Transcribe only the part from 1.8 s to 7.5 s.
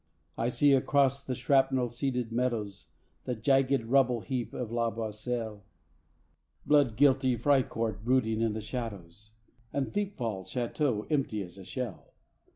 seeded meadows The jagged rubble heap of La Boiselle; Blood guilty